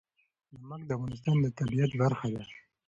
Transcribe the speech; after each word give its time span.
نمک 0.59 0.81
د 0.85 0.89
افغانستان 0.97 1.35
د 1.41 1.45
طبیعت 1.59 1.91
برخه 2.01 2.27
ده. 2.33 2.43